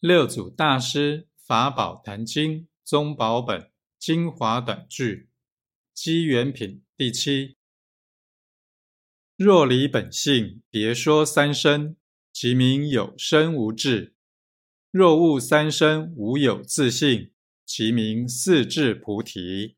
[0.00, 5.30] 六祖大师《法宝坛经》宗宝本精华短句，
[5.94, 7.56] 机缘品第七。
[9.36, 11.96] 若离本性，别说三生，
[12.30, 14.12] 其名有生无智；
[14.90, 17.32] 若悟三生无有自性，
[17.64, 19.76] 其名四智菩提。